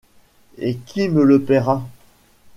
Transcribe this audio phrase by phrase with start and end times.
[0.57, 1.85] Et qui me le paiera?...